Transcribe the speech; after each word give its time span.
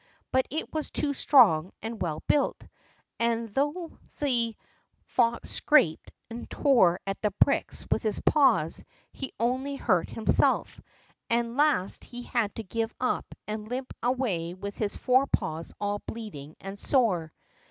But 0.31 0.47
it 0.49 0.73
was 0.73 0.89
too 0.89 1.13
strong 1.13 1.73
and 1.83 2.01
well 2.01 2.23
built; 2.27 2.63
and 3.19 3.49
though 3.49 3.99
the 4.19 4.55
fox 5.03 5.51
scraped 5.51 6.09
and 6.27 6.49
tore 6.49 6.99
at 7.05 7.21
the 7.21 7.29
bricks 7.39 7.85
with 7.91 8.01
his 8.01 8.19
paws 8.19 8.83
he 9.13 9.31
only 9.39 9.75
hurt 9.75 10.09
himself, 10.09 10.81
and 11.29 11.49
at 11.49 11.53
last 11.53 12.03
he 12.03 12.23
had 12.23 12.55
to 12.55 12.63
give 12.63 12.89
it 12.89 12.97
up 12.99 13.25
and 13.47 13.67
limp 13.69 13.93
away 14.01 14.55
with 14.55 14.75
his 14.75 14.97
fore 14.97 15.27
paws 15.27 15.71
all 15.79 15.99
bleeding 16.07 16.55
and 16.59 16.79
sore. 16.79 17.31